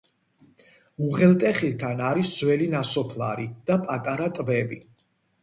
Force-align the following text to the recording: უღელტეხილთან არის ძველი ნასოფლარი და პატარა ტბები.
უღელტეხილთან 1.09 2.01
არის 2.07 2.31
ძველი 2.39 2.71
ნასოფლარი 2.73 3.47
და 3.71 3.79
პატარა 3.85 4.33
ტბები. 4.41 4.83